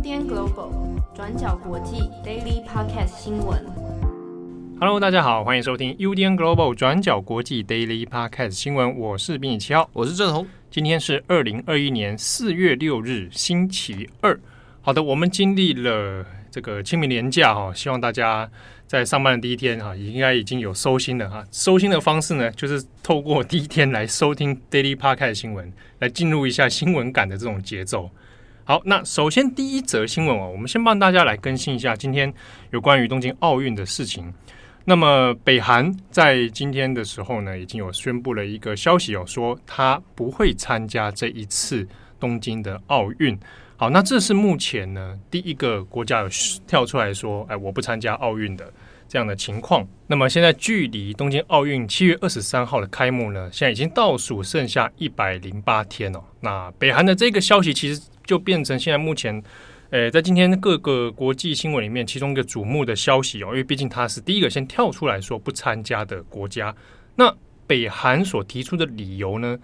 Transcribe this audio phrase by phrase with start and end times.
[0.00, 0.72] UDN Global
[1.14, 3.62] 转角国际 Daily Podcast 新闻。
[4.80, 8.98] Hello，大家好，欢迎收听 UDN Global 转角国际 Daily Podcast 新闻。
[8.98, 10.46] 我是编辑七号，我是郑红。
[10.70, 14.40] 今天是二零二一年四月六日，星期二。
[14.80, 18.50] 好的，我们经历了这个清明年假哈，希望大家
[18.86, 21.44] 在上班的第一天哈，应该已经有收心了哈。
[21.52, 28.08] 收心的方式呢，就是透过第一天来收听 Daily Podcast 新闻，来进入一下新闻感的这种节奏。
[28.70, 32.32] 好，那首先第一则新闻哦，我们先帮大家来更新一下今天
[32.70, 34.32] 有关于东京奥运的事情。
[34.84, 41.84] 那么北韩在今天的时候呢，已经有宣布了一个消息哦，说他不会参加这一次
[42.20, 43.36] 东京的奥运。
[43.76, 46.28] 好，那这是目前呢第一个国家有
[46.64, 48.72] 跳出来说，哎，我不参加奥运的
[49.08, 49.84] 这样的情况。
[50.06, 56.22] 那么现在距离东京奥运七月二十三号的开幕呢，现在已经倒数剩下一百零八天哦。
[56.38, 59.42] 那北韩的这个消息其实就变成现在目前，
[59.90, 66.72] 诶，在今天各个国际新闻里面，其中一个瞩目的消息哦，因为毕竟它是第一个先跳出来说不参加的国家。
[67.16, 67.34] 那
[67.66, 69.58] 北韩所提出的理由呢？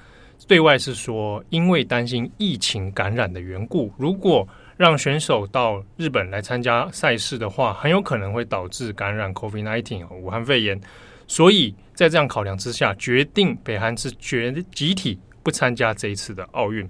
[0.48, 4.44] 对外是说，因为担心疫情感染的缘故，如果
[4.76, 10.80] 让选手到日本来参加赛事的话，很有可能会导致感染 COVID-19 武汉肺炎。
[11.28, 16.84] 所以在这样考量之下，决定北韩是决集体不参加这一次的奥运。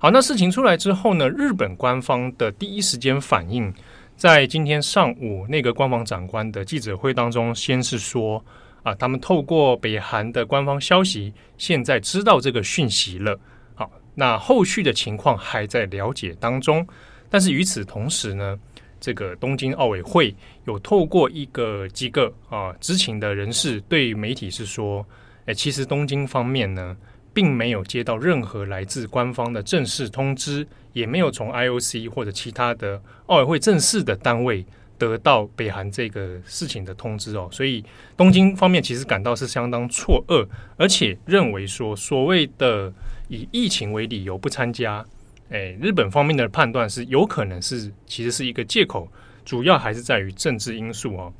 [0.00, 3.74] 好，那事情出来之后呢，日本官方的第一时间反应，
[4.16, 8.44] 在今天上午那个官方长官的记者会当中，先是说。
[8.84, 13.38] 啊，他们透过北韩的官方消息，现在知道这个讯息了。
[13.74, 16.86] 好，那后续的情况还在了解当中。
[17.28, 18.56] 但是与此同时呢，
[19.00, 25.04] 这个东京奥委会有透过一个机构啊知情的人士对媒体是说，
[25.46, 26.96] 哎，其实东京方面呢，
[27.32, 34.64] 并没有接到任何来自官方的正式通知，也没有从 IOC 或者其他的奥委会正式的单位。
[34.98, 37.84] 得到北韩这个事情的通知哦，所以
[38.16, 40.44] 东京方面其实感到是相当错愕，
[40.76, 42.92] 而且认为说所谓的
[43.28, 45.06] 以疫情为理由不参加，
[45.50, 49.08] 诶，日本方面的判断是有可能是其实是一个借口，
[49.44, 51.32] 主要还是在于政治因素哦。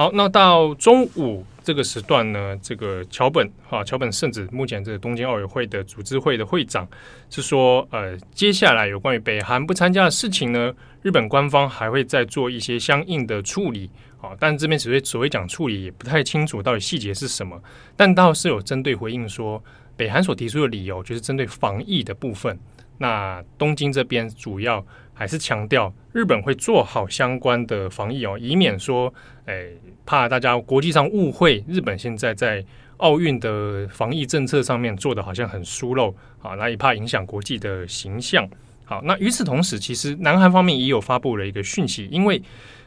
[0.00, 6.88] 好，那到中午这个时段呢，这个桥本哈桥本圣子目前这个东京奥委会的组织会的会长
[7.28, 10.72] 是说，呃，接下来有关于北韩不参加的事情呢，
[11.02, 13.90] 日本官方还会再做一些相应的处理
[14.22, 14.30] 啊。
[14.40, 17.62] 但这边只会只会讲处理也不太清楚到底细节是什么，
[17.94, 19.62] 但倒是有针对回应说，
[19.98, 22.58] 北韩所提出的理由就是针对防疫的部分。
[22.96, 24.82] 那东京这边主要。
[25.20, 29.12] 还是强调日本会做好相关的防疫哦，以免说，
[29.44, 29.66] 哎，
[30.06, 32.64] 怕大家国际上误会日本现在在
[32.96, 38.48] 奥运的防疫政策上面做的好像很疏漏，好，那也怕影响国际的形象。
[38.86, 42.40] 好，那与此同时，其实南韩方面也有发布了一个讯息，因为，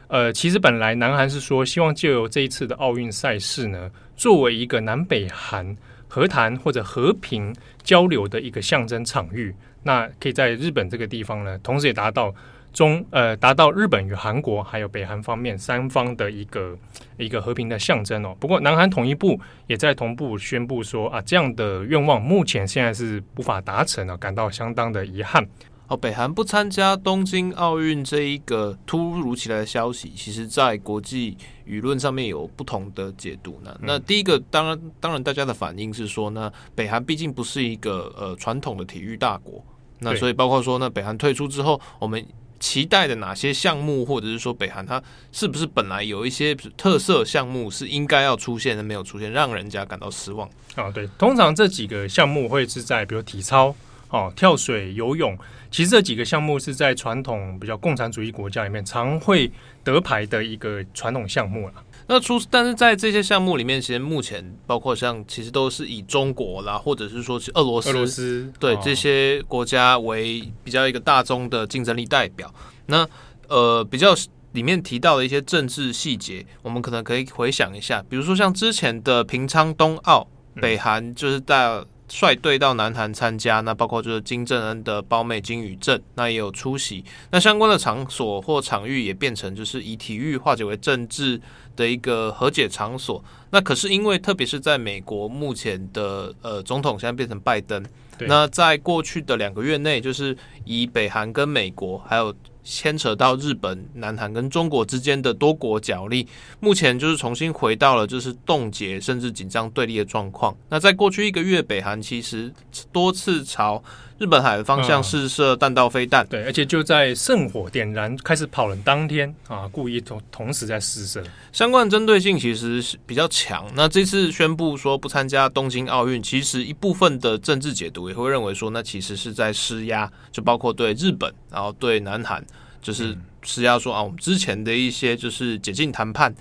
[0.08, 5.76] 呃，其实本来南韩是说希望借由这一次的奥运赛事呢，作为一个南北韩
[6.08, 9.54] 和谈或者和平交流的一个象征场域。
[9.82, 12.34] 那可以在日本这个地方呢，同时也达到
[12.72, 16.76] 中呃达到日本与韩国还有北韩方面三方的一个
[17.18, 18.34] 一个和平的象征哦。
[18.40, 25.46] 不过南韩统一部也在同步宣布说啊，这样的愿望目前现在是无法达成了，感到相当的遗憾。
[25.86, 31.36] 哦，北韩不参加东京奥运这一个突如其来的消息，其实在国际
[31.66, 33.78] 舆论上面有不同的解读呢。
[33.82, 39.62] 那第一个当然当然大家的反应是说呢，北韩毕竟不是一个呃传统的体育大国。
[39.98, 42.24] 那所以包括说呢，北韩退出之后，我们
[42.58, 45.02] 期待的哪些项目，或者是说北韩它
[45.32, 50.90] 是不是本来有一些特色项目是应该要出现的没有出现，让人家感到失望啊？
[50.90, 53.74] 对，通常这几个项目会是在比如体操、
[54.14, 55.36] 哦跳水、游泳，
[55.72, 59.50] 其实这几个项目是在传统比较共产主义国家里面常会
[59.82, 61.74] 得牌的一个传统项目了。
[62.06, 72.54] 那出，但是在这些项目里面，其实目前包括像，其实都是以中国啦，或者是说是俄罗斯，俄罗斯对、哦、这些国家为比较一个大宗的竞争力代表。
[72.86, 73.04] 那
[73.48, 74.14] 呃，比较
[74.52, 80.28] 里面提到的一些政治细节，我们可能可以回想一下，比如说像之前的平昌冬奥，
[80.60, 81.82] 北韩就是在。
[82.08, 87.04] 率队到南韩参加，那包括就是金正恩的胞妹金宇镇，那也有出席。
[87.30, 91.40] 那相关的场所或场域也变成就是以体育化解为政治
[91.74, 93.24] 的一个和解场所。
[93.50, 97.84] 那可是因为特别是在美国目前的呃总统现在变成拜登，
[98.20, 102.34] 那在过去的两个月内，就是以北韩跟美国还有。
[102.64, 106.26] 牵扯到日本、南韩跟中国之间的多国角力，
[106.58, 110.56] 目前就是重新回到了就是冻结甚至紧张对立的状况。
[110.70, 112.50] 那在过去一个月，北韩其实
[112.90, 113.82] 多次朝
[114.18, 116.26] 日本海的方向试射弹道飞弹。
[116.26, 121.22] 对，而且就在圣火点燃开始跑人当天啊，故意同同时在试射，
[121.52, 123.66] 相关针对性其实是比较强。
[123.74, 132.44] 那这次宣布说不参加东京奥运，其实一部分的政治解读也会认为说，那其实是在施压，就包括对日本，然后对南韩，
[132.80, 136.34] 就是施压说啊，我们之前的一些就是解禁谈判。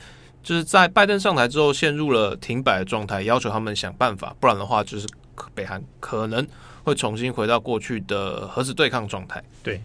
[0.43, 5.07] 就是在拜登上台之后陷入了停摆的状态，要求他们想办法，不然的话，就是
[5.55, 6.45] 北韩可能
[6.83, 9.43] 会重新回到过去的核子对抗状态。
[9.63, 9.81] 对，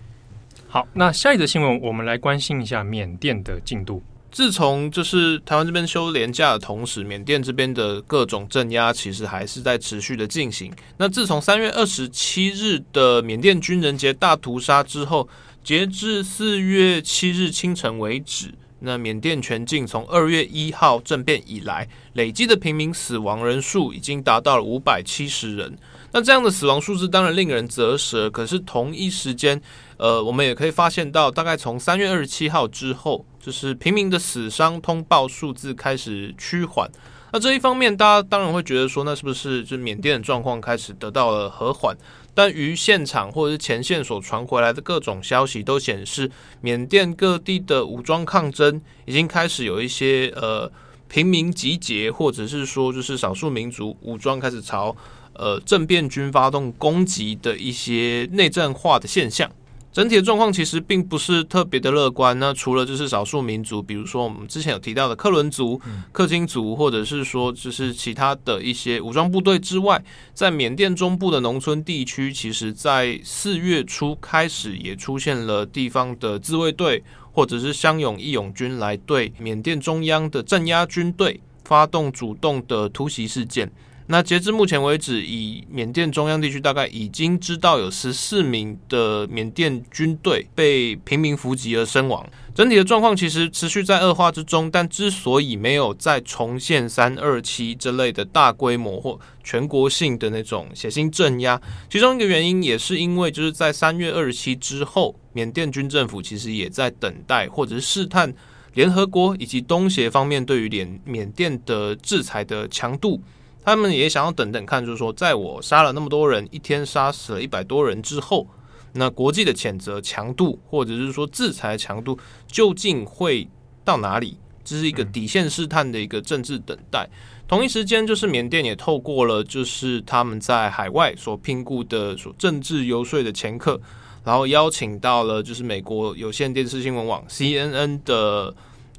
[0.69, 4.03] 好，那下一则新闻，我们来关心一下缅甸的进度。
[4.31, 10.71] 自从就是台湾这边休廉假的同时，缅甸这边的各种镇压其实还是在持续的进行。
[10.99, 15.27] 那自从三月二十七日的缅甸军人节大屠杀之后，
[15.65, 18.53] 截至四月七日清晨为止。
[18.81, 25.77] 那缅甸全境从二月一号政变以来，累计的平民死亡人数已经达到了五百七十人。
[26.13, 28.31] 那这样的死亡数字当然令人啧舌。
[28.31, 29.61] 可是同一时间，
[29.97, 36.91] 呃，我们也可以发现到，大概从三月二十七号之后，就是平民的死伤通报数字开始趋缓。
[37.31, 41.95] 那这一方面，大家当然会觉得说，那是不是就缅甸的状况开始得到了和缓？
[42.39, 46.31] 但于现场或者是前线所传回来的各种消息都显示，
[46.61, 50.71] 缅甸各地的武装抗争已经开始有一些呃
[51.09, 54.97] 平民集结，或者是说就是少数民族武装开始朝
[55.33, 59.51] 呃政变军发动攻击的一些内战化的现象。
[59.91, 62.39] 整体的状况其实并不是特别的乐观。
[62.39, 65.81] 那除了就是少数民族，比如说我们之前有提到的克伦族、
[66.13, 70.01] 克钦族，或者是说就是其他的一些武装部队之外，
[70.35, 77.03] 在缅甸中部的农村地区，其实在四月初开始也出现了地方的自卫队
[77.33, 83.71] 或者是乡勇义勇军来对缅甸中央的镇压军队发动主动的突袭事件。
[84.11, 92.27] 那截至目前为止，以缅甸中央地区大概已经知道有十四名的缅甸军队被平民伏击而身亡。
[92.55, 101.61] 整体的状况其实持续在恶化之中，但之所以没有再重现三二七这类的大规模或全国性的那种血腥镇压，
[101.91, 108.33] 其中一个原因也是因为就是在三月二十七之后，缅甸军政府其实也在等待或者是试探
[108.73, 113.21] 联合国以及东协方面对于缅缅甸的制裁的强度。
[113.69, 118.47] 他们也想要等等看，就是说，在我杀了那么多人，一天杀死了一百多人之后，
[118.95, 123.47] 那国际的谴责强度，或者是说制裁强度，究竟会
[123.85, 124.39] 到哪里？
[124.65, 127.07] 这是一个底线试探的一个政治等待。
[127.47, 133.79] 同一时间，就是缅甸也透过了，就是他们在海外所聘雇的所政治游说的前客，
[134.25, 138.55] 然后邀请到了就是美国有线电视新闻网 CNN 的。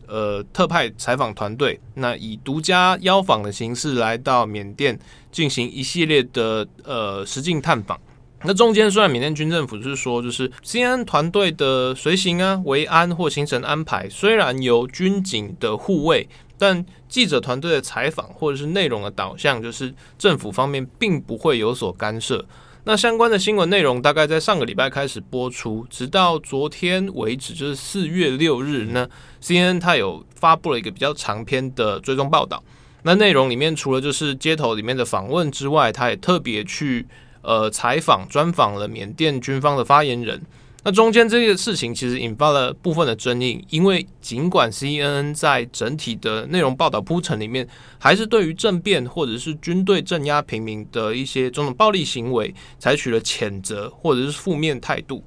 [0.09, 4.97] 呃，特派采访团队，那以独家邀访的形式来到缅甸
[5.31, 7.99] 进行一系列的呃实境探访。
[8.43, 16.27] 那中间虽然缅甸军政府是说，就是 C N 团队的随行啊、维安或行程安排，虽然由军警的护卫，
[16.57, 22.45] 但记者团队的采访或者是内容的导向，就是政府方面并不会有所干涉。
[22.89, 29.07] 那相关的新闻内容大概在上个礼拜开始播出，直到昨天为止，就是四月六日呢。
[29.39, 32.63] CNN 它有发布了一个比较长篇的追踪报道。
[33.03, 37.05] 那内容里面除了就是街头里面的访问之外，他也特别去
[37.43, 40.41] 呃采访专访了缅甸军方的发言人。
[40.83, 47.67] 那中间这个事情其实引发了部分的争议，因为尽管 CNN 在整体的内容报道铺陈里面，
[47.97, 55.23] 还是对于政变或者是军队镇压平民的一些种种暴力行为，采取了谴责或者是负面态度。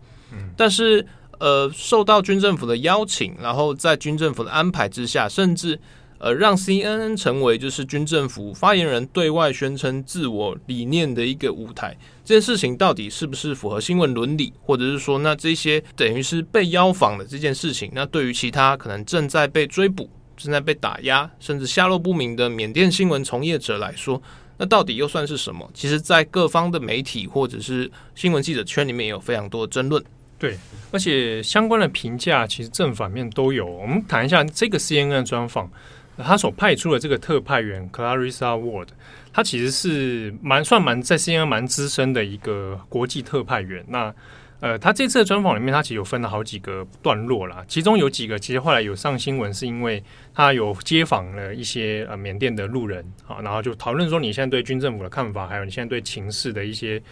[0.57, 1.07] 但是
[1.39, 5.79] 呃，受到军政府的邀请，然后在军政府的安排之下，甚至。
[6.23, 24.23] 呃，让 CNN 成为就是军政府发言人对外宣称自我理念的一个舞台，这件事情到底是不是符合新闻伦理，或者是说，那这些等于是被邀访的这件事情，那对于其他可能正在被追捕、正在被打压，甚至下落不明的缅甸新闻从业者来说，
[24.59, 25.69] 那到底又算是什么？
[25.75, 30.01] 其实，在各方的媒体或者是新闻记者圈里面，也有非常多的争论。
[30.39, 30.57] 对，
[30.93, 33.67] 而且相关的评价其实正反面都有。
[33.67, 35.69] 我们谈一下这个 CNN 专访。
[36.19, 38.89] 他所派出的这个特派员 Clarissa Ward，
[39.33, 43.85] 他其实是蛮算蛮在 CNN 蛮资深的一个国际特派员。
[43.89, 44.15] 那
[44.61, 47.65] 呃，他这次的专访里面，他其实有分了好几个段落啦。
[47.67, 50.01] 其中有几个其实后来有上新闻，是因为
[50.33, 57.03] 他有接访了一些呃缅甸的路人啊，然后就讨论说你现在对军政府的看法，还有你现在对情势的一些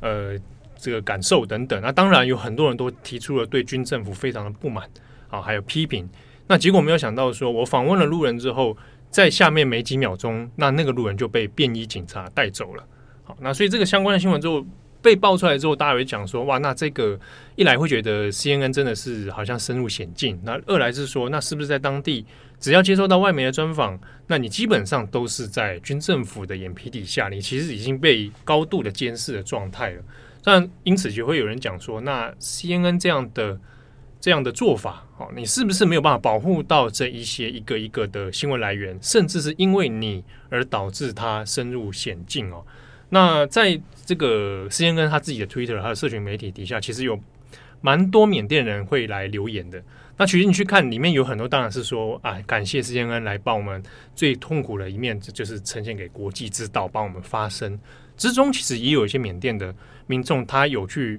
[0.00, 0.38] 呃
[0.76, 1.82] 这个感受等等。
[1.82, 4.88] 那当然有很多人都提出了对军政府非常的不满
[5.30, 6.08] 啊，还有批评。
[6.50, 8.76] 那结果没有想到，说我访问了路人之后，
[9.08, 12.84] 在下面没几秒钟，那那个路人就被便衣警察带走了。
[13.22, 14.66] 好，那所以这个相关的新闻之后
[15.00, 17.16] 被爆出来之后，大家会讲说，哇，那这个
[17.54, 22.26] 一来会觉得 CNN 真的是好像深入险境，那二来是说，那是不是在当地
[22.58, 30.02] 只要接受到外媒的专访，那你基本上都是在军政府的眼皮底下，你其实已经被高度的监视的状态了。
[30.42, 33.56] 但因此就会有人讲说，那 CNN 这样的
[34.20, 42.64] 这样的做法，哦，你是不是没有办法保护到这一些一个一个的新闻来源，甚至是因为你而导致它深入险境哦？
[43.08, 47.18] 那在这个 CNN 他自己的 Twitter，他的社群媒体底下，其实有
[47.80, 49.82] 蛮多缅甸人会来留言的。
[50.18, 53.82] 那其实你去看里面有很多，当然是说啊，感谢 CNN 来帮我们
[54.14, 57.80] 最痛苦的一面，就是呈现给国际知道，帮我们发声。
[58.18, 59.74] 之中其实也有一些缅甸的
[60.06, 61.18] 民众，他有去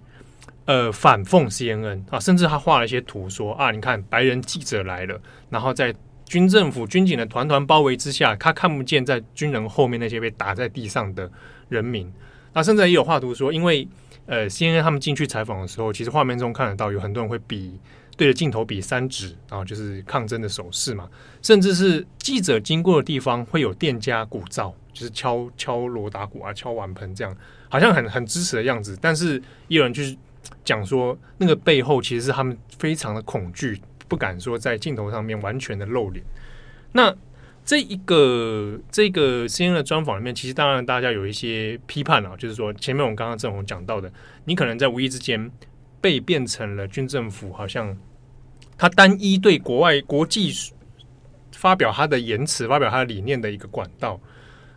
[0.65, 5.94] 呃反讽 CNN 啊，甚至他画了一些图说啊，你看白人记者来了，然后在
[6.25, 11.30] 军政府军警的团团包围之下，他看不见在军人后面那些被打在地上的
[11.68, 12.12] 人民。
[12.53, 13.88] 那甚至也有画图说，因为
[14.25, 17.80] 呃，CNN 他们进去采访的时候，其实画面中看得到有很多人会比
[18.15, 21.10] 对着镜头比三指，然后就是抗争的手势嘛。
[21.41, 27.36] 甚至是记者经过的地方会有店家鼓噪，就是敲敲锣打鼓啊，敲碗盆这样，
[27.70, 28.98] 好像很很支持的样子。
[29.01, 30.15] 但是也有人就是
[30.64, 36.24] 讲说，那个背后其实是他们非常的恐惧，不敢说在镜头上面完全的露脸。
[36.94, 37.16] 那
[37.64, 44.12] 这一个这个 CNN 的专访里面，其实当然大家有一些批判啊，就是说前面我们刚刚正红讲到的，
[44.46, 45.52] 你可能在无意之间
[46.02, 47.96] 被变成了军政府，好像
[48.78, 50.52] 他单一对国外国际
[51.54, 54.20] 发表他的言辞、发表他的理念的一个管道。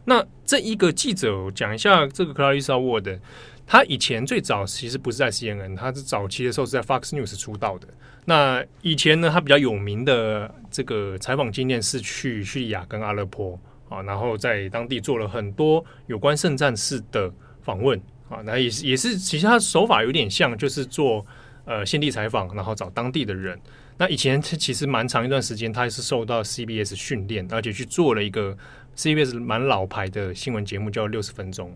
[0.04, 3.18] 那这一个记者讲一下这个 Clarissa Ward，
[3.66, 7.88] 他以前最早其实不是在 CNN，他是早期的时候是在 Fox News 出道的。
[8.26, 21.24] 那以前呢，他比较有名的这个采访经验是去叙利亚跟阿勒颇啊，然后在当地做了很多有关圣战士的访问啊，那也是也是，其实他手法有点像，就是做
[21.64, 23.58] 呃现地采访，然后找当地的人。
[23.96, 28.56] 那以前其实蛮长一段时间，他也是受到 CBS 训练，而且去做了一个
[28.96, 31.72] CBS 蛮老牌的新闻节目，叫六十分钟。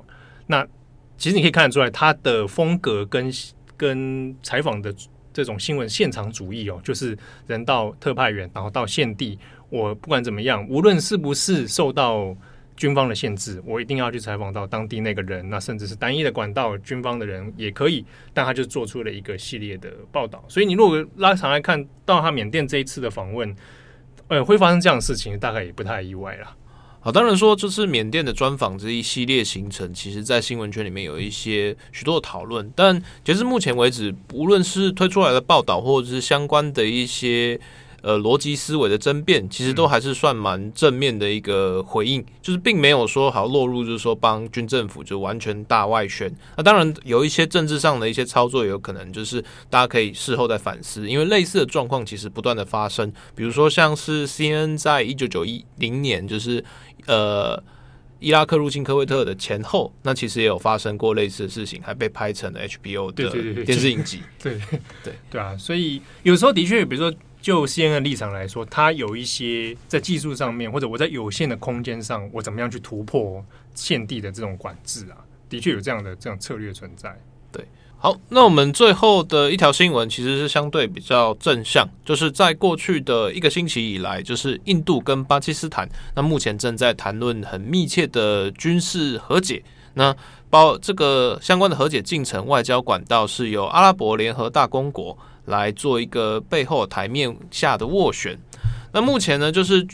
[0.47, 0.67] 那
[1.19, 3.31] 其实你可以看得出来，他的风格跟
[3.77, 4.95] 跟采访的。
[5.31, 12.37] 这种新闻现场主义哦，就是人到特派员，然后到现地，我不管怎么样，无论是不是受到
[12.75, 20.45] 军方的限制，我一定要去采访到当地那个人，那甚至是单一的管道，军方的人也可以，但他就做出了一个系列的报道。
[20.49, 23.55] 所以你如果拉长来看到他缅甸这一次的访问，
[24.27, 26.57] 呃，会发生这样的事情，大概也不太意外了。
[27.09, 32.71] 好，当然说这次缅甸的专访这一系列行程，其实，在新闻圈里面有一些许多的讨论。
[32.77, 37.59] 但截至目前为止，无论是推出来的报道，或者是相关的一些
[38.03, 46.31] 呃逻辑思维的争辩，其实都还是算蛮正面的一个回应，就是并没有说好落入就是说帮军政府就完全大外宣。
[46.59, 53.11] 那当然有一些政治上的一些操作，有可能就是大家可以事后再反思，因为类似的状况其实不断的发生。
[53.35, 56.63] 比如说像是 CNN 在一九九一零年就是。
[57.09, 57.61] 呃，
[58.21, 64.23] 伊拉克入侵科威特的前后，那其实也有发生过类似的事情，还被拍成了 HBO 的电视影集。
[64.41, 75.17] 对对对对，对啊，所以有时候的确，比如说就 CNN 的立场来说，它有一些在技术上面，或者我在有限的空间上，我怎么样去突破现地的这种管制啊？
[75.49, 77.19] 的确有这样的这种策略存在。
[77.51, 77.65] 对。
[78.01, 89.61] 好，那我们最后的一条新闻其实是相对比较正向，就是在过去的一个星期以来，就是印度跟巴基斯坦，那目前正在谈论很密切的军事和解。
[89.95, 90.15] 那
[90.49, 98.39] 包这个相关的和解进程，外交管道是由阿拉伯联合大公国来做一个背后台面下的斡旋。
[98.93, 99.85] 那目前呢，就是。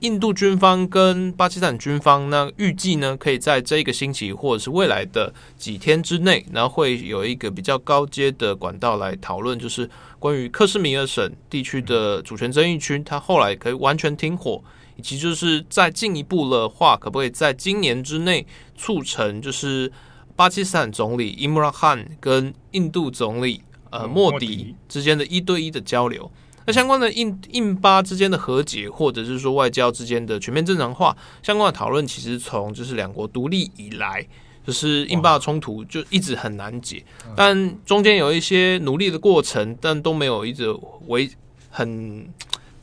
[0.00, 9.90] 印度军方跟巴基斯坦军方，那预计呢，可以在这个星期或者是未来的几天之内，然后会有一个比较高阶的管道来讨论，就是
[10.20, 14.62] 关于克什米尔省地区的主权争议区，它后来可以完全停火，
[14.94, 19.90] 以及就是再进一步的话，可不可以在今年之内促成，就是
[20.36, 26.30] 巴基斯坦总理伊姆拉汗跟印度总理呃莫迪之间的一对一的交流。
[26.68, 34.22] 那相关的印印巴之间的和解，或者是说外交之间的全面正常化，相关的讨论，其实从就是两国独立以来，
[34.66, 37.02] 就是印巴的冲突就一直很难解，
[37.34, 40.66] 但中间有一些努力的过程，但都没有一直
[41.06, 41.30] 维
[41.70, 42.28] 很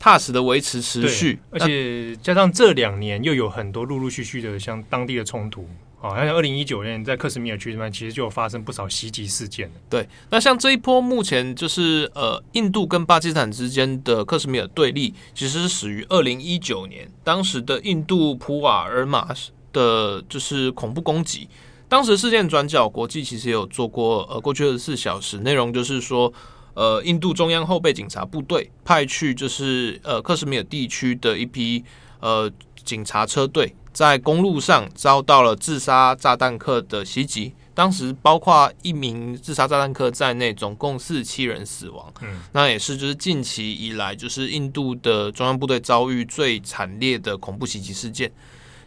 [0.00, 5.64] 踏实的维持持续，而且加上这两年又有很多陆陆续续的像当地的冲突。
[6.08, 9.70] 好像二零一九年在克什米尔区这边，其实就有发生不少袭击事件。
[9.88, 19.28] 对，那像这一波目前就是呃，印度跟巴基斯坦之间的克什米尔对立，其实是始于二零一九年，当时的印度普瓦尔马
[19.72, 21.48] 的就是恐怖攻击，
[21.88, 26.32] 当时事件转角国际其实也有做过，呃，过去二十四小时内容就是说，
[26.74, 31.84] 呃，印度中央后备警察部队派去就是呃克什米尔地区的一批
[32.20, 32.50] 呃
[32.86, 37.52] 警察车队，在公路上遭到了自杀炸弹客的袭击。
[37.74, 42.10] 当时包括一名自杀炸弹客在内，总共四十七人死亡。
[42.22, 48.32] 嗯，那也是就是近期以来，就是印度的中央部队遭遇最惨烈的恐怖袭击事件。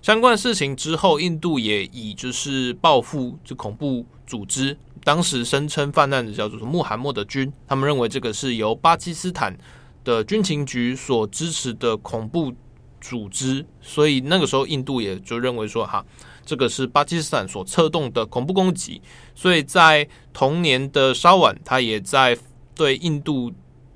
[0.01, 9.55] 相关的事情之后，印度也以就是报复这恐怖组织，当时声称犯案的叫做穆罕默德军，他们认为这个是由巴基斯坦
[10.03, 12.51] 的军情局所支持的恐怖
[12.99, 16.05] 组织，所以那个时候印度也就认为说哈。
[16.45, 18.99] 这个是巴基斯坦所策动的恐怖攻击，
[19.35, 22.35] 所以在同年的稍晚，他也在
[22.73, 23.53] 对印度，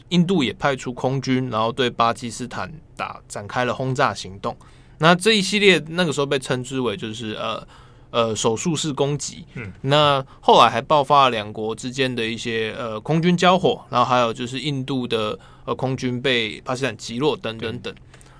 [0.09, 4.55] 印度也派出空军，然后对巴基斯坦打展开了轰炸行动。
[4.99, 7.67] 那这一系列那个时候被称之为就是呃
[8.11, 9.47] 呃手术式攻击。
[9.55, 17.91] 嗯，那后来还爆发了两国之间的一些呃空军交火，然后还有就是印度的呃空军被巴基斯坦击落等等等。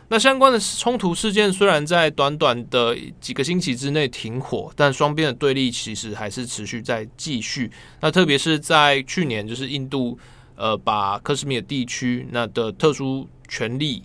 [0.09, 7.71] 那相关的冲突事件虽然在短短的几个星期之内停火，但双边的对立其实还是持续在继续。
[8.01, 10.17] 那特别是在去年，就是印度
[10.55, 14.03] 呃把克什米尔地区那的特殊权利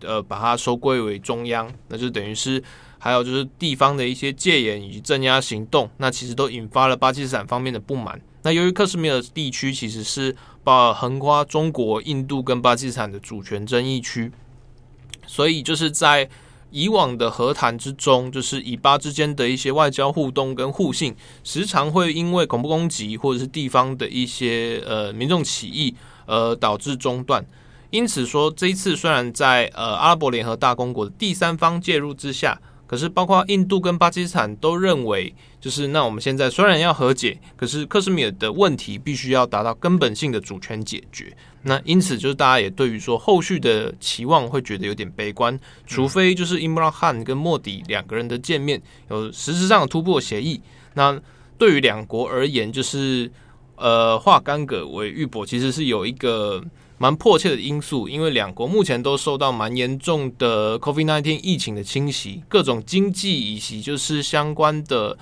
[0.00, 2.60] 呃把它收归为中央，那就等于是
[2.98, 8.20] 还有就是地方的一些戒严以及镇压行动，那其实都引发了巴基斯坦方面的不满。
[8.42, 14.32] 那由于克什米尔地区其实是把横跨中国、印度跟巴基斯坦的主权争议区。
[15.26, 16.28] 所以就是在
[16.70, 21.14] 以往的和谈之中，就是以巴之间的一些外交互动跟互信，
[21.44, 25.94] 时常会因为恐怖攻击或者是地方的一些呃民众起义
[26.26, 27.44] 而导致中断。
[27.90, 32.60] 因此说，这一次虽然在呃阿拉伯联合大公国的第三方介入之下。
[32.86, 41.36] 可是，包括印度跟巴基斯坦都认为，就是那我们现在虽然要和解，可是克什米尔的问题必须要达到根本性的主权解决。
[41.62, 50.60] 那因此，就是大家也对于说后续的期望会觉得有点悲观，除非就是伊姆拉汗跟莫迪两个人的见面有实质上的突破协议。
[50.94, 51.20] 那
[51.58, 53.30] 对于两国而言，就是
[53.74, 56.62] 呃化干戈为玉帛，其实是有一个。
[56.98, 65.16] 蛮迫切的因素，因为两国目前都受到蛮严重的 COVID-19 疫情的侵袭，各种经济以及就是相关的，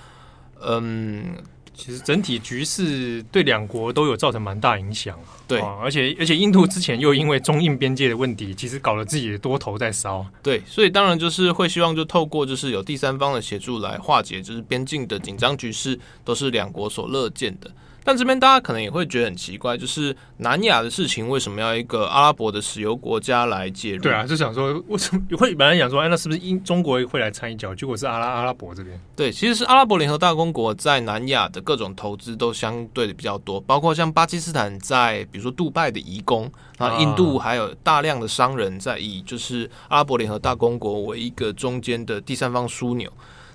[0.63, 1.37] 嗯，
[1.75, 5.19] 其实整体局势对两国都有造成蛮大影响。
[5.47, 10.25] 对，而且而且印度之前又因为中印边界的问题，其实搞得自己的多头在烧。
[10.43, 17.71] 对，所以当然就是会希望就透过就是有第三方的协助来化解，就是边境的紧张局势，都是两国所乐见的。
[18.05, 24.03] 但这边大家可能也会觉得很奇怪，就是南亚的事情为什么要一个阿拉伯的石油国家来介入？
[24.03, 27.75] 对啊，就想说为什么 会本来想说，哎，那是不是英中国会来掺一脚？
[27.75, 29.01] 结果是阿拉阿拉伯这边。
[29.17, 43.11] 对，其实是阿拉伯联合大公国在南亚的各种投资都相对的比较多，包括像巴基斯坦在比如说杜拜的移工，然后印度还有大量的商人在以就是阿拉伯联合大公国为一个中间的第三方枢纽。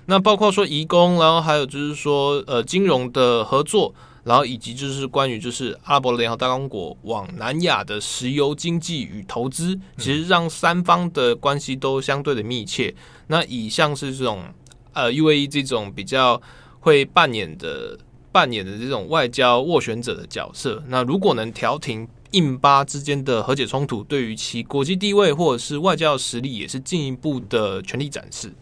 [0.06, 3.94] 那包括说移工，然后还有就是说呃金融的合作。
[4.30, 12.94] 然后以及就是关于就是阿拉伯联合大公国往南亚的石油经济与投资，其实让三方的关系都相对的密切。
[13.26, 14.44] 那以像是这种
[14.92, 16.40] 呃 UAE 这种比较
[16.78, 17.98] 会扮演的
[18.30, 28.52] 扮演的这种外交斡旋者的角色，那如果能调停印巴之间的和解冲突，对于其国际地位或者是外交实力也是进一步的权力展示。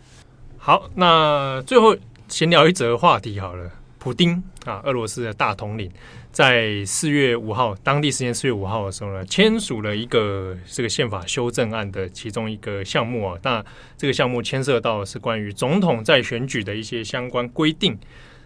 [0.57, 1.94] 好，那最后
[2.26, 3.70] 闲聊一则话题好了。
[3.98, 5.90] 普丁啊，俄罗斯的大统领，
[6.30, 13.38] 在四月五号当地时间四月五号的时候呢，签署了一个这个宪法修正案的其中一个项目啊。
[13.42, 13.64] 那
[13.96, 17.98] 这个项目牵涉到是关于总统在选举的一些相关规定。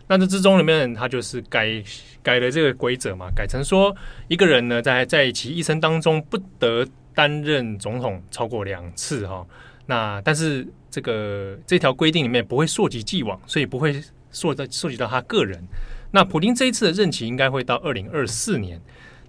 [0.09, 1.83] 那这之中里面，他就是改
[2.23, 3.95] 改了这个规则嘛，改成说
[4.29, 9.47] 一个人呢，在在其一生当中不得担任总统超过两次哈。
[9.87, 14.03] 那但是这个这条规定里面不会溯及既往，所以不会。
[14.33, 15.63] 说到涉及到他个人，
[16.11, 18.81] 那普丁这一次的任期应该会到二零二四年，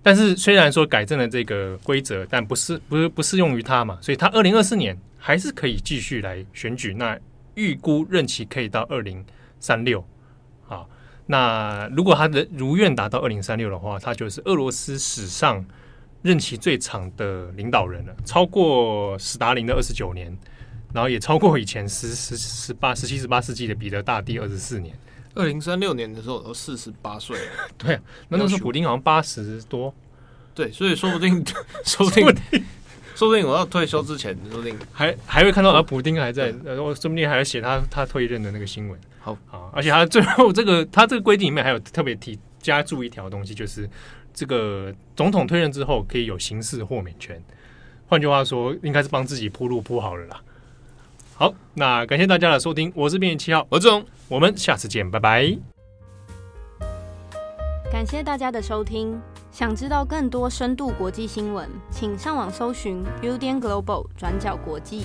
[0.02, 6.94] 但是虽然说改正了这个规则，但不是不是不适用于他嘛，所以他二零二四年还是可以继续来选举。
[6.94, 7.20] 那
[7.56, 9.24] 预估任期可以到二零
[9.60, 10.04] 三六。
[10.66, 10.90] 好，
[11.26, 15.64] 那如果他的如愿达到二零三六的话，他就是俄罗斯史上
[16.22, 20.36] 任期最长的领导人了，超过史达林的二十九年。
[20.94, 24.96] 然后也超过以前十十十八十七十八世纪的彼得大帝二十四年，
[25.34, 27.46] 二零三六年的时候我都四十八岁了。
[27.78, 29.94] 对啊，那那时候普丁好像八十多。
[30.56, 31.44] 对，所以说不定，
[31.84, 32.24] 说不定，
[33.16, 39.00] 说不定我要退休之前，说不定还还会看到啊，普丁还在，呃，说不定还要写他他退任的那个新闻。
[39.20, 43.90] 好啊，而且他最后这个他这个规定里面还有特别提加注一条东西，就是
[44.32, 47.42] 这个总统退任之后可以有刑事豁免权。
[48.06, 50.40] 换句话说，应该是帮自己铺路铺好了啦。
[51.44, 55.54] 好，那感谢大家的收听，我是编辑七号，我志荣，我们下次见，拜拜。
[57.92, 59.22] 感谢大家的收听。
[59.52, 65.04] 想知道更多深度国际新闻，请上网搜寻 Udan Global 转角国际。